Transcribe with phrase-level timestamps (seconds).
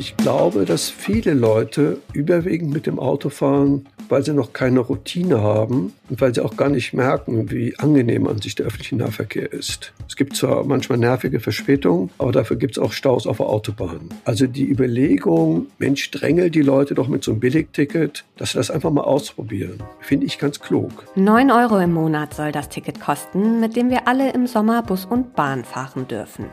[0.00, 5.42] ich glaube, dass viele Leute überwiegend mit dem Auto fahren, weil sie noch keine Routine
[5.42, 9.52] haben und weil sie auch gar nicht merken, wie angenehm an sich der öffentliche Nahverkehr
[9.52, 9.92] ist.
[10.08, 14.08] Es gibt zwar manchmal nervige Verspätungen, aber dafür gibt es auch Staus auf der Autobahn.
[14.24, 18.70] Also die Überlegung, Mensch, drängel die Leute doch mit so einem Billigticket, dass sie das
[18.70, 21.04] einfach mal ausprobieren, finde ich ganz klug.
[21.16, 25.04] 9 Euro im Monat soll das Ticket kosten, mit dem wir alle im Sommer Bus
[25.04, 26.46] und Bahn fahren dürfen.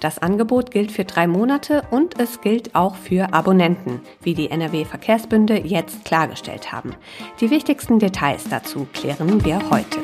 [0.00, 5.58] Das Angebot gilt für drei Monate und es gilt auch für Abonnenten, wie die NRW-Verkehrsbünde
[5.58, 6.94] jetzt klargestellt haben.
[7.40, 9.98] Die wichtigsten Details dazu klären wir heute.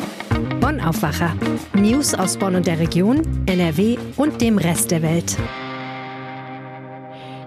[0.60, 1.36] Bonn Aufwacher.
[1.74, 5.36] News aus Bonn und der Region, NRW und dem Rest der Welt.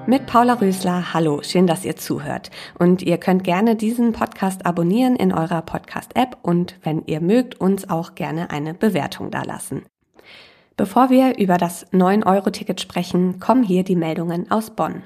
[0.06, 2.50] Mit Paula Rösler, hallo, schön, dass ihr zuhört.
[2.80, 7.90] Und ihr könnt gerne diesen Podcast abonnieren in eurer Podcast-App und wenn ihr mögt, uns
[7.90, 9.84] auch gerne eine Bewertung dalassen.
[10.77, 15.02] Bevor wir über das 9-Euro-Ticket sprechen, kommen hier die Meldungen aus Bonn.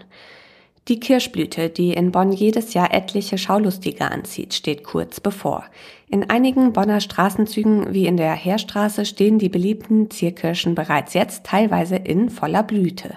[0.89, 5.63] Die Kirschblüte, die in Bonn jedes Jahr etliche Schaulustige anzieht, steht kurz bevor.
[6.13, 11.95] In einigen Bonner Straßenzügen wie in der Heerstraße stehen die beliebten Zierkirschen bereits jetzt teilweise
[11.95, 13.15] in voller Blüte.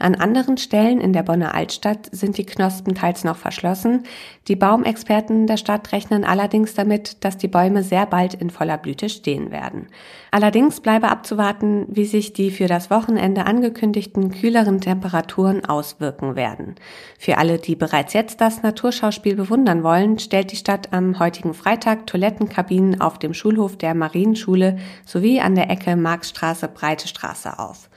[0.00, 4.02] An anderen Stellen in der Bonner Altstadt sind die Knospen teils noch verschlossen.
[4.48, 9.08] Die Baumexperten der Stadt rechnen allerdings damit, dass die Bäume sehr bald in voller Blüte
[9.08, 9.86] stehen werden.
[10.32, 16.74] Allerdings bleibe abzuwarten, wie sich die für das Wochenende angekündigten kühleren Temperaturen auswirken werden.
[17.16, 22.08] Für alle, die bereits jetzt das Naturschauspiel bewundern wollen, stellt die Stadt am heutigen Freitag
[22.32, 27.88] Toilettenkabinen auf dem Schulhof der Marienschule sowie an der Ecke Marxstraße Breite Straße auf.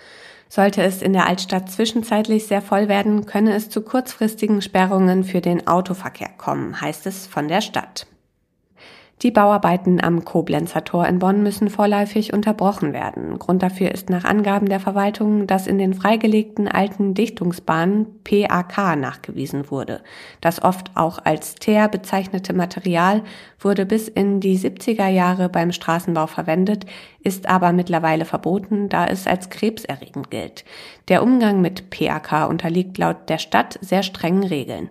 [0.49, 5.41] Sollte es in der Altstadt zwischenzeitlich sehr voll werden, könne es zu kurzfristigen Sperrungen für
[5.41, 8.07] den Autoverkehr kommen, heißt es von der Stadt.
[9.21, 13.39] Die Bauarbeiten am Koblenzer Tor in Bonn müssen vorläufig unterbrochen werden.
[13.39, 19.71] Grund dafür ist nach Angaben der Verwaltung, dass in den freigelegten alten Dichtungsbahnen PAK nachgewiesen
[19.71, 20.01] wurde.
[20.41, 23.23] Das oft auch als Teer bezeichnete Material
[23.57, 26.85] wurde bis in die 70er Jahre beim Straßenbau verwendet,
[27.23, 30.65] ist aber mittlerweile verboten, da es als krebserregend gilt.
[31.07, 34.89] Der Umgang mit PAK unterliegt laut der Stadt sehr strengen Regeln.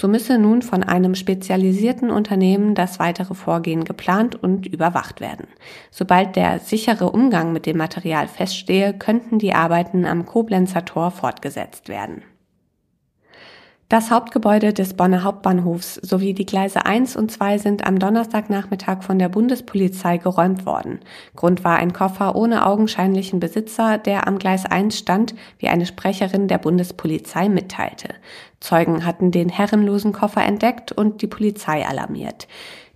[0.00, 5.48] So müsse nun von einem spezialisierten Unternehmen das weitere Vorgehen geplant und überwacht werden.
[5.90, 11.88] Sobald der sichere Umgang mit dem Material feststehe, könnten die Arbeiten am Koblenzer Tor fortgesetzt
[11.88, 12.22] werden.
[13.90, 19.18] Das Hauptgebäude des Bonner Hauptbahnhofs sowie die Gleise 1 und 2 sind am Donnerstagnachmittag von
[19.18, 21.00] der Bundespolizei geräumt worden.
[21.34, 26.48] Grund war ein Koffer ohne augenscheinlichen Besitzer, der am Gleis 1 stand, wie eine Sprecherin
[26.48, 28.08] der Bundespolizei mitteilte.
[28.60, 32.46] Zeugen hatten den herrenlosen Koffer entdeckt und die Polizei alarmiert.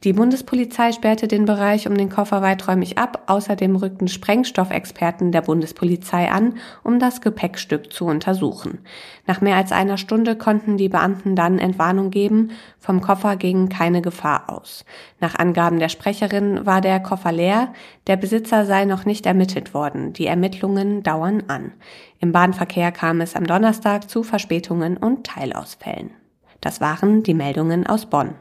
[0.04, 3.22] Die Bundespolizei sperrte den Bereich um den Koffer weiträumig ab.
[3.28, 8.80] Außerdem rückten Sprengstoffexperten der Bundespolizei an, um das Gepäckstück zu untersuchen.
[9.28, 12.50] Nach mehr als einer Stunde konnten die Beamten dann Entwarnung geben.
[12.80, 14.84] Vom Koffer ging keine Gefahr aus.
[15.20, 17.72] Nach Angaben der Sprecherin war der Koffer leer.
[18.08, 20.12] Der Besitzer sei noch nicht ermittelt worden.
[20.14, 21.74] Die Ermittlungen dauern an.
[22.18, 26.10] Im Bahnverkehr kam es am Donnerstag zu Verspätungen und Teilausfällen.
[26.60, 28.34] Das waren die Meldungen aus Bonn.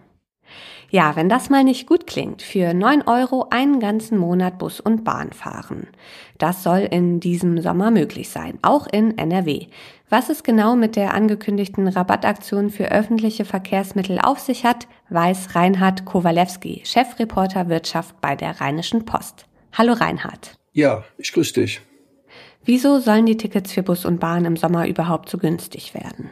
[0.89, 5.05] Ja, wenn das mal nicht gut klingt, für neun Euro einen ganzen Monat Bus und
[5.05, 5.87] Bahn fahren.
[6.37, 9.67] Das soll in diesem Sommer möglich sein, auch in NRW.
[10.09, 16.03] Was es genau mit der angekündigten Rabattaktion für öffentliche Verkehrsmittel auf sich hat, weiß Reinhard
[16.03, 19.45] Kowalewski, Chefreporter Wirtschaft bei der Rheinischen Post.
[19.71, 20.55] Hallo Reinhard.
[20.73, 21.81] Ja, ich grüße dich.
[22.65, 26.29] Wieso sollen die Tickets für Bus und Bahn im Sommer überhaupt so günstig werden?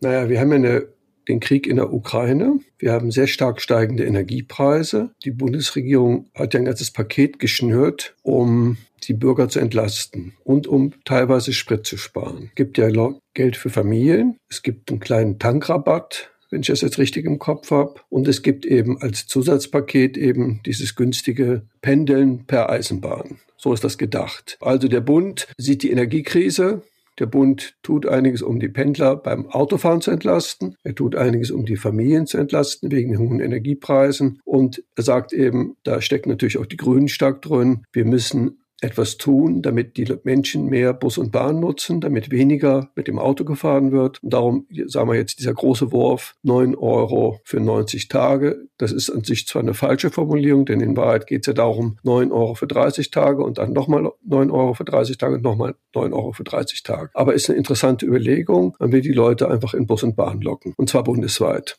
[0.00, 0.88] Naja, wir haben ja eine
[1.28, 2.60] den Krieg in der Ukraine.
[2.78, 5.10] Wir haben sehr stark steigende Energiepreise.
[5.24, 10.92] Die Bundesregierung hat ja ein ganzes Paket geschnürt, um die Bürger zu entlasten und um
[11.04, 12.46] teilweise Sprit zu sparen.
[12.50, 12.88] Es gibt ja
[13.34, 14.36] Geld für Familien.
[14.48, 17.96] Es gibt einen kleinen Tankrabatt wenn ich das jetzt richtig im Kopf habe.
[18.08, 23.40] Und es gibt eben als Zusatzpaket eben dieses günstige Pendeln per Eisenbahn.
[23.56, 24.56] So ist das gedacht.
[24.60, 26.82] Also der Bund sieht die Energiekrise
[27.18, 30.76] der Bund tut einiges, um die Pendler beim Autofahren zu entlasten.
[30.82, 34.40] Er tut einiges, um die Familien zu entlasten wegen den hohen Energiepreisen.
[34.44, 37.84] Und er sagt eben, da steckt natürlich auch die Grünen stark drin.
[37.92, 43.08] Wir müssen etwas tun, damit die Menschen mehr Bus und Bahn nutzen, damit weniger mit
[43.08, 44.22] dem Auto gefahren wird.
[44.22, 48.68] Und darum sagen wir jetzt dieser große Wurf, 9 Euro für 90 Tage.
[48.76, 51.98] Das ist an sich zwar eine falsche Formulierung, denn in Wahrheit geht es ja darum,
[52.02, 55.74] 9 Euro für 30 Tage und dann nochmal 9 Euro für 30 Tage und nochmal
[55.94, 57.10] 9 Euro für 30 Tage.
[57.14, 58.76] Aber ist eine interessante Überlegung.
[58.78, 60.74] Man will die Leute einfach in Bus und Bahn locken.
[60.76, 61.78] Und zwar bundesweit.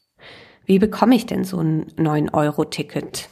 [0.65, 3.29] Wie bekomme ich denn so ein 9-Euro-Ticket?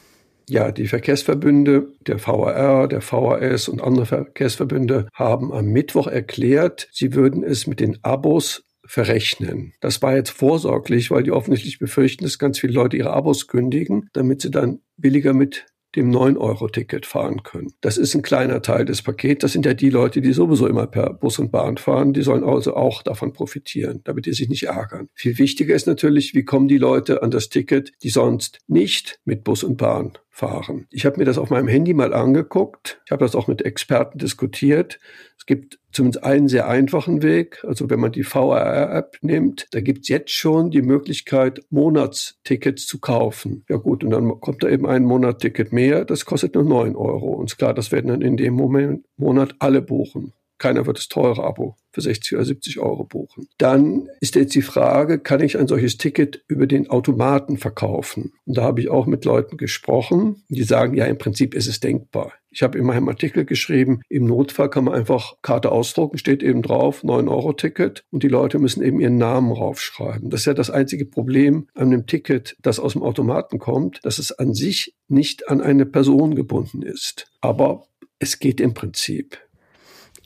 [0.48, 7.14] Ja, die Verkehrsverbünde, der VAR, der VAS und andere Verkehrsverbünde haben am Mittwoch erklärt, sie
[7.14, 9.74] würden es mit den Abos verrechnen.
[9.82, 14.10] Das war jetzt vorsorglich, weil die offensichtlich befürchten, dass ganz viele Leute ihre Abos kündigen,
[14.14, 15.66] damit sie dann billiger mit
[15.96, 17.74] dem 9-Euro-Ticket fahren können.
[17.82, 19.42] Das ist ein kleiner Teil des Pakets.
[19.42, 22.14] Das sind ja die Leute, die sowieso immer per Bus und Bahn fahren.
[22.14, 25.10] Die sollen also auch davon profitieren, damit die sich nicht ärgern.
[25.14, 29.44] Viel wichtiger ist natürlich, wie kommen die Leute an das Ticket, die sonst nicht mit
[29.44, 30.86] Bus und Bahn fahren.
[30.92, 33.02] Ich habe mir das auf meinem Handy mal angeguckt.
[33.06, 35.00] Ich habe das auch mit Experten diskutiert.
[35.46, 37.64] Es gibt zumindest einen sehr einfachen Weg.
[37.68, 43.00] Also wenn man die VRR-App nimmt, da gibt es jetzt schon die Möglichkeit, Monatstickets zu
[43.00, 43.64] kaufen.
[43.70, 46.04] Ja gut, und dann kommt da eben ein Monatticket mehr.
[46.04, 47.34] Das kostet nur 9 Euro.
[47.34, 50.34] Und klar, das werden dann in dem Moment, Monat alle buchen.
[50.58, 53.48] Keiner wird das teure Abo für 60 oder 70 Euro buchen.
[53.58, 58.34] Dann ist jetzt die Frage, kann ich ein solches Ticket über den Automaten verkaufen?
[58.46, 61.80] Und da habe ich auch mit Leuten gesprochen, die sagen, ja, im Prinzip ist es
[61.80, 62.34] denkbar.
[62.52, 66.62] Ich habe in meinem Artikel geschrieben, im Notfall kann man einfach Karte ausdrucken, steht eben
[66.62, 70.30] drauf, 9-Euro-Ticket und die Leute müssen eben ihren Namen raufschreiben.
[70.30, 74.20] Das ist ja das einzige Problem an einem Ticket, das aus dem Automaten kommt, dass
[74.20, 77.28] es an sich nicht an eine Person gebunden ist.
[77.42, 77.88] Aber
[78.20, 79.38] es geht im Prinzip.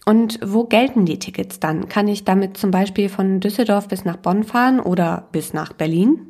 [0.09, 1.87] Und wo gelten die Tickets dann?
[1.87, 6.25] Kann ich damit zum Beispiel von Düsseldorf bis nach Bonn fahren oder bis nach Berlin?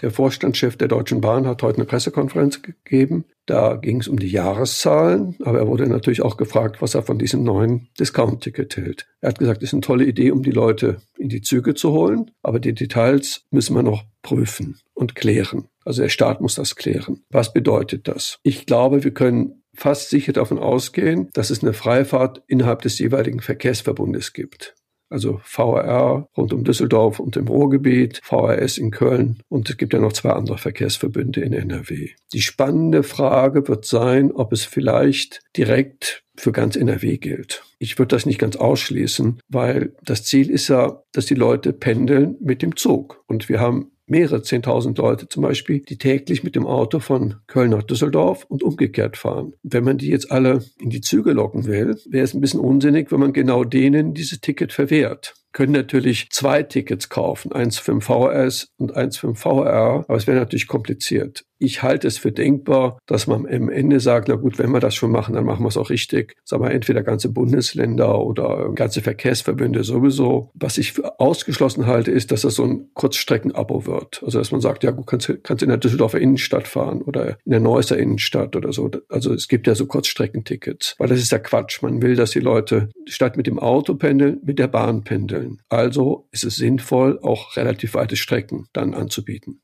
[0.00, 3.26] Der Vorstandschef der Deutschen Bahn hat heute eine Pressekonferenz gegeben.
[3.44, 7.18] Da ging es um die Jahreszahlen, aber er wurde natürlich auch gefragt, was er von
[7.18, 9.06] diesem neuen Discount-Ticket hält.
[9.20, 11.92] Er hat gesagt, es ist eine tolle Idee, um die Leute in die Züge zu
[11.92, 15.68] holen, aber die Details müssen wir noch prüfen und klären.
[15.84, 17.22] Also der Staat muss das klären.
[17.28, 18.38] Was bedeutet das?
[18.42, 23.40] Ich glaube, wir können fast sicher davon ausgehen, dass es eine Freifahrt innerhalb des jeweiligen
[23.40, 24.74] Verkehrsverbundes gibt.
[25.10, 29.98] Also VRR rund um Düsseldorf und im Ruhrgebiet, VRS in Köln und es gibt ja
[29.98, 32.10] noch zwei andere Verkehrsverbünde in NRW.
[32.32, 37.64] Die spannende Frage wird sein, ob es vielleicht direkt für ganz NRW gilt.
[37.80, 42.36] Ich würde das nicht ganz ausschließen, weil das Ziel ist ja, dass die Leute pendeln
[42.40, 43.24] mit dem Zug.
[43.26, 47.70] Und wir haben mehrere zehntausend Leute zum Beispiel, die täglich mit dem Auto von Köln
[47.70, 49.54] nach Düsseldorf und umgekehrt fahren.
[49.62, 53.10] Wenn man die jetzt alle in die Züge locken will, wäre es ein bisschen unsinnig,
[53.12, 58.00] wenn man genau denen dieses Ticket verwehrt können natürlich zwei Tickets kaufen, eins für den
[58.00, 61.44] VRS und eins für den VR, aber es wäre natürlich kompliziert.
[61.62, 64.94] Ich halte es für denkbar, dass man am Ende sagt, na gut, wenn wir das
[64.94, 66.34] schon machen, dann machen wir es auch richtig.
[66.42, 70.50] Sagen wir entweder ganze Bundesländer oder ganze Verkehrsverbünde sowieso.
[70.54, 74.22] Was ich für ausgeschlossen halte, ist, dass das so ein Kurzstreckenabo wird.
[74.24, 77.50] Also dass man sagt, ja gut, kannst, kannst in der Düsseldorfer Innenstadt fahren oder in
[77.50, 78.90] der Neusser Innenstadt oder so.
[79.10, 81.82] Also es gibt ja so Kurzstreckentickets, weil das ist ja Quatsch.
[81.82, 85.39] Man will, dass die Leute statt mit dem Auto pendeln, mit der Bahn pendeln.
[85.68, 89.60] Also ist es sinnvoll, auch relativ weite Strecken dann anzubieten.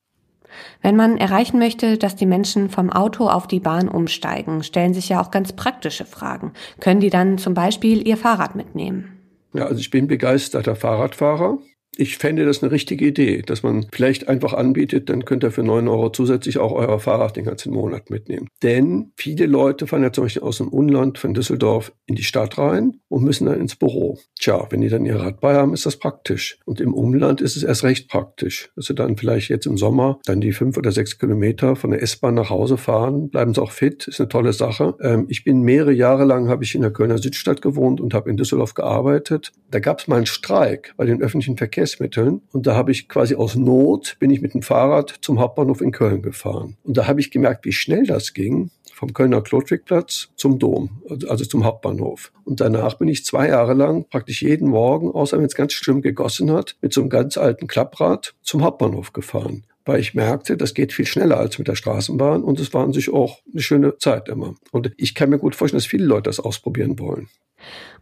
[0.83, 5.09] Wenn man erreichen möchte, dass die Menschen vom Auto auf die Bahn umsteigen, stellen sich
[5.09, 6.53] ja auch ganz praktische Fragen.
[6.81, 9.21] Können die dann zum Beispiel ihr Fahrrad mitnehmen?
[9.53, 11.59] Ja, also ich bin begeisterter Fahrradfahrer
[11.99, 15.63] ich fände das eine richtige Idee, dass man vielleicht einfach anbietet, dann könnt ihr für
[15.63, 18.49] neun Euro zusätzlich auch euer Fahrrad den ganzen Monat mitnehmen.
[18.63, 22.59] Denn viele Leute fahren ja zum Beispiel aus dem Unland von Düsseldorf in die Stadt
[22.59, 24.19] rein und müssen dann ins Büro.
[24.39, 26.59] Tja, wenn die dann ihr Rad bei haben, ist das praktisch.
[26.67, 30.19] Und im Umland ist es erst recht praktisch, dass sie dann vielleicht jetzt im Sommer
[30.27, 33.73] dann die fünf oder sechs Kilometer von der S-Bahn nach Hause fahren, bleiben sie auch
[33.73, 34.95] fit, ist eine tolle Sache.
[35.01, 38.29] Ähm, ich bin mehrere Jahre lang, habe ich in der Kölner Südstadt gewohnt und habe
[38.29, 39.53] in Düsseldorf gearbeitet.
[39.71, 42.43] Da gab es mal einen Streik bei den öffentlichen Verkehr Verkehrsmitteln.
[42.53, 45.93] Und da habe ich quasi aus Not, bin ich mit dem Fahrrad zum Hauptbahnhof in
[45.93, 46.77] Köln gefahren.
[46.85, 51.45] Und da habe ich gemerkt, wie schnell das ging vom Kölner Klotwigplatz zum Dom, also
[51.45, 52.33] zum Hauptbahnhof.
[52.45, 56.01] Und danach bin ich zwei Jahre lang praktisch jeden Morgen, außer wenn es ganz schlimm
[56.01, 59.65] gegossen hat, mit so einem ganz alten Klapprad zum Hauptbahnhof gefahren.
[59.85, 62.95] Weil ich merkte, das geht viel schneller als mit der Straßenbahn und es war an
[62.95, 64.55] sich auch eine schöne Zeit immer.
[64.73, 67.29] Und ich kann mir gut vorstellen, dass viele Leute das ausprobieren wollen.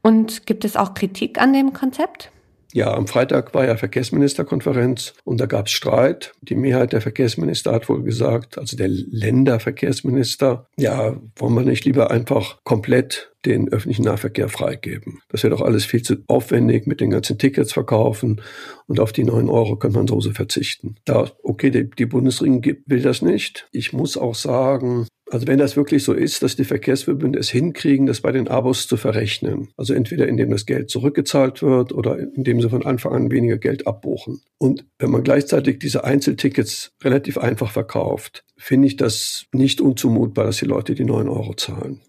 [0.01, 2.31] Und gibt es auch Kritik an dem Konzept?
[2.75, 6.35] Ja, am Freitag war ja Verkehrsministerkonferenz und da gab es Streit.
[6.41, 12.11] Die Mehrheit der Verkehrsminister hat wohl gesagt, also der Länderverkehrsminister, ja, wollen wir nicht lieber
[12.11, 15.21] einfach komplett den öffentlichen Nahverkehr freigeben.
[15.29, 18.43] Das wäre doch alles viel zu aufwendig mit den ganzen Tickets verkaufen
[18.89, 20.97] und auf die neun Euro könnte man so verzichten.
[21.05, 23.69] Da, okay, die, die Bundesregierung will das nicht.
[23.71, 28.07] Ich muss auch sagen, also wenn das wirklich so ist, dass die Verkehrsverbünde es hinkriegen,
[28.07, 32.61] das bei den Abos zu verrechnen, also entweder indem das Geld zurückgezahlt wird oder indem
[32.61, 34.43] sie von Anfang an weniger Geld abbuchen.
[34.59, 40.59] Und wenn man gleichzeitig diese Einzeltickets relativ einfach verkauft, finde ich das nicht unzumutbar, dass
[40.59, 42.01] die Leute die neun Euro zahlen.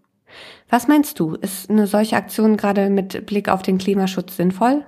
[0.69, 1.35] Was meinst du?
[1.35, 4.83] Ist eine solche Aktion gerade mit Blick auf den Klimaschutz sinnvoll?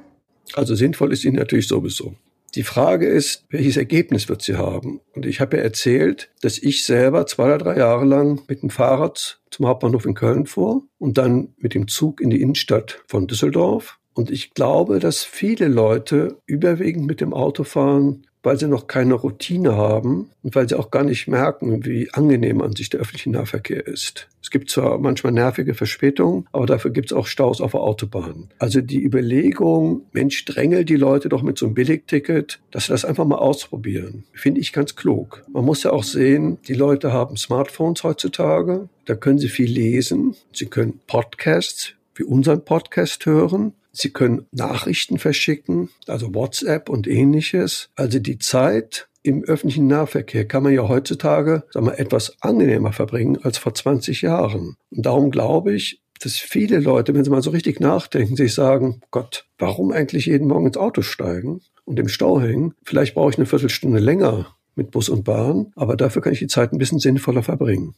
[0.54, 2.16] Also sinnvoll ist sie natürlich sowieso.
[2.56, 5.02] Die Frage ist, welches Ergebnis wird sie haben?
[5.14, 8.70] Und ich habe ja erzählt, dass ich selber zwei oder drei Jahre lang mit dem
[8.70, 13.28] Fahrrad zum Hauptbahnhof in Köln fuhr und dann mit dem Zug in die Innenstadt von
[13.28, 18.88] Düsseldorf Und ich glaube, dass viele Leute überwiegend mit dem Auto fahren, weil sie noch
[18.88, 23.02] keine Routine haben und weil sie auch gar nicht merken, wie angenehm an sich der
[23.02, 24.28] öffentliche Nahverkehr ist.
[24.42, 28.50] Es gibt zwar manchmal nervige Verspätungen, aber dafür gibt es auch Staus auf der Autobahn.
[28.60, 33.04] Also die Überlegung, Mensch, drängel die Leute doch mit so einem Billigticket, dass sie das
[33.04, 35.44] einfach mal ausprobieren, finde ich ganz klug.
[35.52, 40.36] Man muss ja auch sehen, die Leute haben Smartphones heutzutage, da können sie viel lesen,
[40.54, 43.74] sie können Podcasts wie unseren Podcast hören.
[43.98, 47.90] Sie können Nachrichten verschicken, also WhatsApp und ähnliches.
[47.96, 53.40] Also die Zeit im öffentlichen Nahverkehr kann man ja heutzutage sagen wir, etwas angenehmer verbringen
[53.42, 54.76] als vor 20 Jahren.
[54.92, 59.02] Und darum glaube ich, dass viele Leute, wenn sie mal so richtig nachdenken, sich sagen,
[59.12, 62.74] Gott, warum eigentlich jeden Morgen ins Auto steigen und im Stau hängen?
[62.84, 66.48] Vielleicht brauche ich eine Viertelstunde länger mit Bus und Bahn, aber dafür kann ich die
[66.48, 67.96] Zeit ein bisschen sinnvoller verbringen.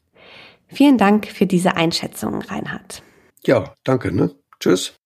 [0.68, 3.04] Vielen Dank für diese Einschätzung, Reinhard.
[3.46, 4.14] Ja, danke.
[4.14, 4.32] Ne?
[4.60, 4.99] Tschüss.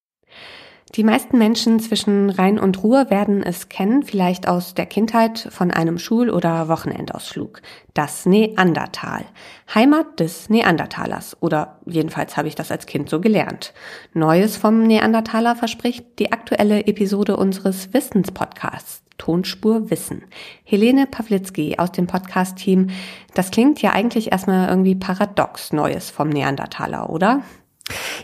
[0.95, 5.71] Die meisten Menschen zwischen Rhein und Ruhr werden es kennen, vielleicht aus der Kindheit von
[5.71, 7.63] einem Schul- oder Wochenendausflug.
[7.95, 9.25] Das Neandertal.
[9.73, 11.35] Heimat des Neandertalers.
[11.39, 13.73] Oder jedenfalls habe ich das als Kind so gelernt.
[14.13, 19.01] Neues vom Neandertaler verspricht die aktuelle Episode unseres Wissenspodcasts.
[19.17, 20.25] Tonspur Wissen.
[20.63, 22.91] Helene Pawlitzki aus dem Podcast-Team.
[23.33, 27.41] Das klingt ja eigentlich erstmal irgendwie paradox, Neues vom Neandertaler, oder?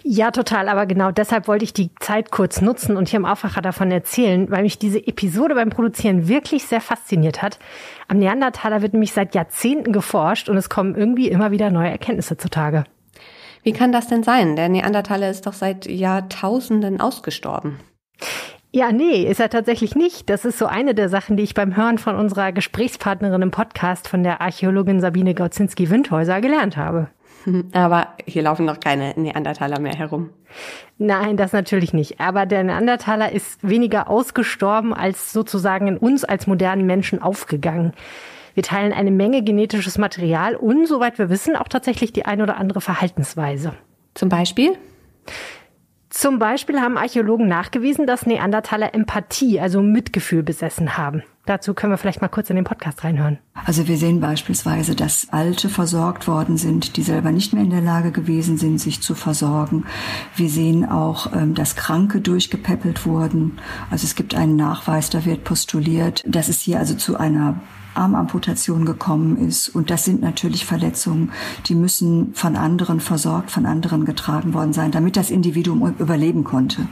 [0.04, 0.70] Ja, total.
[0.70, 4.50] Aber genau deshalb wollte ich die Zeit kurz nutzen und hier im Aufwacher davon erzählen,
[4.50, 7.60] weil mich diese Episode beim Produzieren wirklich sehr fasziniert hat.
[8.08, 12.38] Am Neandertaler wird nämlich seit Jahrzehnten geforscht und es kommen irgendwie immer wieder neue Erkenntnisse
[12.38, 12.86] zutage.
[13.64, 14.56] Wie kann das denn sein?
[14.56, 17.80] Der Neandertaler ist doch seit Jahrtausenden ausgestorben.
[18.72, 20.30] Ja, nee, ist er tatsächlich nicht.
[20.30, 24.08] Das ist so eine der Sachen, die ich beim Hören von unserer Gesprächspartnerin im Podcast
[24.08, 27.10] von der Archäologin Sabine Gaudzinski-Windhäuser gelernt habe.
[27.74, 30.30] Aber hier laufen noch keine Neandertaler mehr herum.
[30.98, 32.20] Nein, das natürlich nicht.
[32.20, 37.94] Aber der Neandertaler ist weniger ausgestorben als sozusagen in uns als modernen Menschen aufgegangen.
[38.54, 42.58] Wir teilen eine Menge genetisches Material und, soweit wir wissen, auch tatsächlich die ein oder
[42.58, 43.74] andere Verhaltensweise.
[44.16, 44.78] Zum Beispiel?
[46.10, 51.24] Zum Beispiel haben Archäologen nachgewiesen, dass Neandertaler Empathie, also Mitgefühl besessen haben.
[51.46, 53.38] Dazu können wir vielleicht mal kurz in den Podcast reinhören.
[53.70, 57.82] Also wir sehen beispielsweise, dass Alte versorgt worden sind, die selber nicht mehr in der
[57.82, 59.86] Lage gewesen sind, sich zu versorgen.
[60.36, 63.60] Wir sehen auch, ähm, dass Kranke durchgepäppelt wurden.
[63.92, 67.62] Also es gibt einen Nachweis, da wird postuliert, dass es hier also zu einer
[67.94, 69.70] Armamputation gekommen ist.
[69.70, 71.32] Und das sind natürlich Verletzungen,
[71.68, 76.88] die müssen von anderen versorgt, von anderen getragen worden sein, damit das Individuum überleben konnte.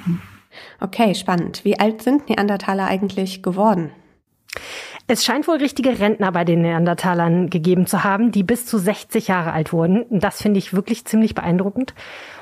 [0.79, 1.65] Okay, spannend.
[1.65, 3.89] Wie alt sind Neandertaler eigentlich geworden?
[5.09, 9.29] Es scheint wohl richtige Rentner bei den Neandertalern gegeben zu haben, die bis zu 60
[9.29, 10.05] Jahre alt wurden.
[10.09, 11.93] Das finde ich wirklich ziemlich beeindruckend.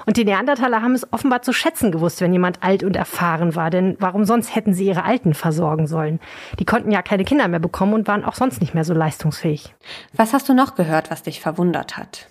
[0.07, 3.69] Und die Neandertaler haben es offenbar zu schätzen gewusst, wenn jemand alt und erfahren war.
[3.69, 6.19] Denn warum sonst hätten sie ihre Alten versorgen sollen?
[6.57, 9.75] Die konnten ja keine Kinder mehr bekommen und waren auch sonst nicht mehr so leistungsfähig.
[10.13, 12.29] Was hast du noch gehört, was dich verwundert hat?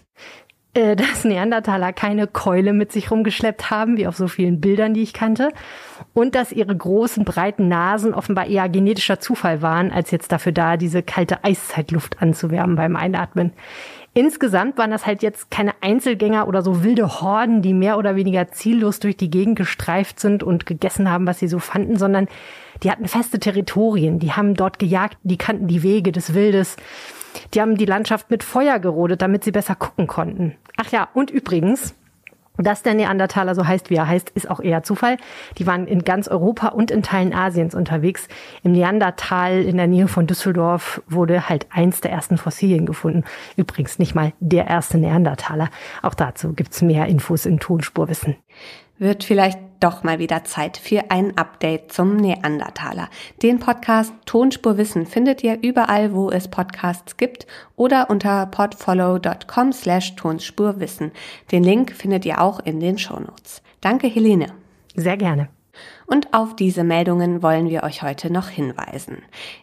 [0.74, 5.02] Äh, dass Neandertaler keine Keule mit sich rumgeschleppt haben, wie auf so vielen Bildern, die
[5.02, 5.50] ich kannte.
[6.12, 10.76] Und dass ihre großen, breiten Nasen offenbar eher genetischer Zufall waren, als jetzt dafür da,
[10.76, 13.52] diese kalte Eiszeitluft anzuwärmen beim Einatmen.
[14.16, 18.48] Insgesamt waren das halt jetzt keine Einzelgänger oder so wilde Horden, die mehr oder weniger
[18.52, 22.28] ziellos durch die Gegend gestreift sind und gegessen haben, was sie so fanden, sondern
[22.84, 26.76] die hatten feste Territorien, die haben dort gejagt, die kannten die Wege des Wildes.
[27.52, 30.54] Die haben die Landschaft mit Feuer gerodet, damit sie besser gucken konnten.
[30.76, 31.96] Ach ja, und übrigens,
[32.56, 35.16] dass der Neandertaler so heißt, wie er heißt, ist auch eher Zufall.
[35.58, 38.28] Die waren in ganz Europa und in Teilen Asiens unterwegs.
[38.62, 43.24] Im Neandertal in der Nähe von Düsseldorf wurde halt eins der ersten Fossilien gefunden.
[43.56, 45.68] Übrigens nicht mal der erste Neandertaler.
[46.02, 48.36] Auch dazu gibt's mehr Infos in Tonspurwissen.
[48.98, 53.08] Wird vielleicht doch mal wieder Zeit für ein Update zum Neandertaler.
[53.42, 60.16] Den Podcast Tonspur Wissen findet ihr überall, wo es Podcasts gibt oder unter podfollow.com slash
[60.16, 61.12] Tonspurwissen.
[61.52, 63.62] Den Link findet ihr auch in den Shownotes.
[63.80, 64.46] Danke, Helene.
[64.94, 65.53] Sehr gerne.
[66.06, 69.22] Und auf diese Meldungen wollen wir euch heute noch hinweisen.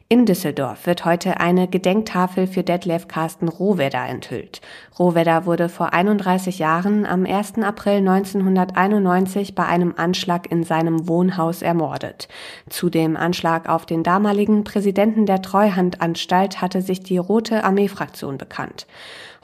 [0.09, 4.59] In Düsseldorf wird heute eine Gedenktafel für Detlef Carsten Rohwedder enthüllt.
[4.97, 7.59] Rohwedder wurde vor 31 Jahren am 1.
[7.59, 12.27] April 1991 bei einem Anschlag in seinem Wohnhaus ermordet.
[12.69, 18.87] Zu dem Anschlag auf den damaligen Präsidenten der Treuhandanstalt hatte sich die Rote Armee-Fraktion bekannt.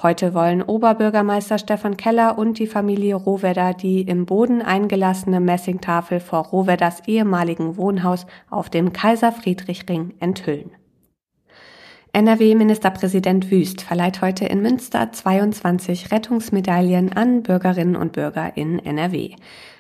[0.04, 6.46] Heute wollen Oberbürgermeister Stefan Keller und die Familie Rohwedder die im Boden eingelassene Messingtafel vor
[6.46, 10.70] Rohwedders ehemaligen Wohnhaus auf dem Kaiser Friedrich Ring enthüllen.
[12.18, 19.36] NRW-Ministerpräsident Wüst verleiht heute in Münster 22 Rettungsmedaillen an Bürgerinnen und Bürger in NRW.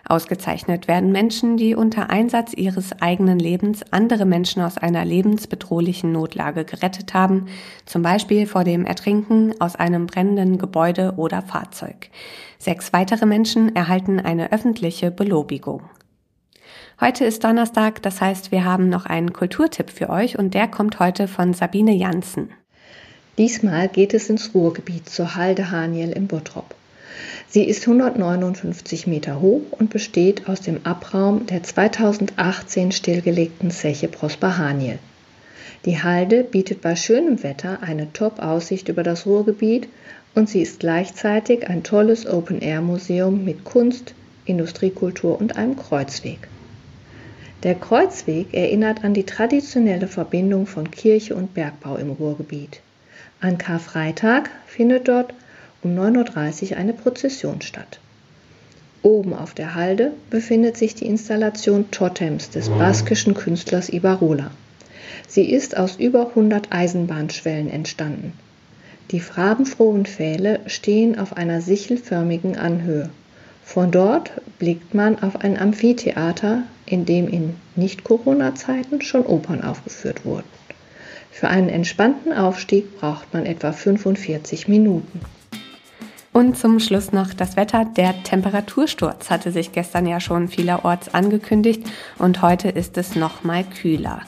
[0.07, 6.63] Ausgezeichnet werden Menschen, die unter Einsatz ihres eigenen Lebens andere Menschen aus einer lebensbedrohlichen Notlage
[6.63, 7.47] gerettet haben,
[7.87, 12.11] zum Beispiel vor dem Ertrinken aus einem brennenden Gebäude oder Fahrzeug.
[12.59, 15.81] Sechs weitere Menschen erhalten eine öffentliche Belobigung.
[16.99, 20.99] Heute ist Donnerstag, das heißt, wir haben noch einen Kulturtipp für euch und der kommt
[20.99, 22.49] heute von Sabine Janssen.
[23.37, 26.73] Diesmal geht es ins Ruhrgebiet zur Halde Haniel in Bottrop.
[27.47, 34.57] Sie ist 159 Meter hoch und besteht aus dem Abraum der 2018 stillgelegten Zeche Prosper
[34.57, 34.97] Haniel.
[35.85, 39.87] Die Halde bietet bei schönem Wetter eine Top-Aussicht über das Ruhrgebiet
[40.33, 46.47] und sie ist gleichzeitig ein tolles Open-Air-Museum mit Kunst, Industriekultur und einem Kreuzweg.
[47.63, 52.81] Der Kreuzweg erinnert an die traditionelle Verbindung von Kirche und Bergbau im Ruhrgebiet.
[53.41, 55.33] An Karfreitag findet dort
[55.81, 57.99] um 9.30 Uhr eine Prozession statt.
[59.01, 64.51] Oben auf der Halde befindet sich die Installation Totems des baskischen Künstlers Ibarola.
[65.27, 68.33] Sie ist aus über 100 Eisenbahnschwellen entstanden.
[69.11, 73.09] Die farbenfrohen Pfähle stehen auf einer sichelförmigen Anhöhe.
[73.67, 80.47] Von dort blickt man auf ein Amphitheater, in dem in Nicht-Corona-Zeiten schon Opern aufgeführt wurden.
[81.31, 85.19] Für einen entspannten Aufstieg braucht man etwa 45 Minuten.
[86.31, 87.83] Und zum Schluss noch das Wetter.
[87.83, 91.83] Der Temperatursturz hatte sich gestern ja schon vielerorts angekündigt
[92.17, 94.21] und heute ist es noch mal kühler.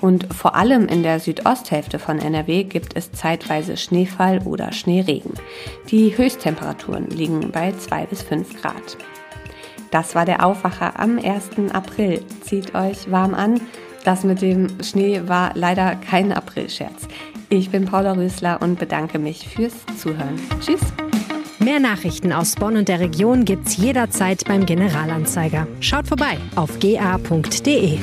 [0.00, 5.32] Und vor allem in der Südosthälfte von NRW gibt es zeitweise Schneefall oder Schneeregen.
[5.90, 8.98] Die Höchsttemperaturen liegen bei 2 bis 5 Grad.
[9.90, 11.72] Das war der Aufwacher am 1.
[11.72, 12.22] April.
[12.42, 13.60] Zieht euch warm an.
[14.04, 17.08] Das mit dem Schnee war leider kein Aprilscherz.
[17.48, 20.40] Ich bin Paula Rösler und bedanke mich fürs Zuhören.
[20.60, 20.80] Tschüss!
[21.58, 25.66] Mehr Nachrichten aus Bonn und der Region gibt's jederzeit beim Generalanzeiger.
[25.80, 27.98] Schaut vorbei auf ga.de.